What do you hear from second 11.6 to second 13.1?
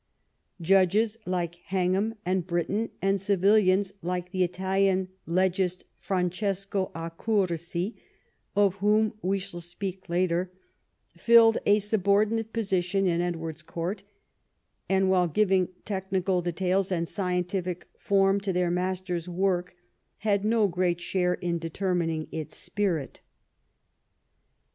a sub ordinate position